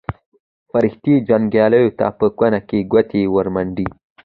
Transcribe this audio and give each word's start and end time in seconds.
فرښتې 0.69 1.13
جنګیالیو 1.27 1.95
ته 1.99 2.07
په 2.19 2.25
کونه 2.37 2.59
کې 2.67 2.79
ګوتې 2.91 3.21
ورمنډي. 3.33 3.87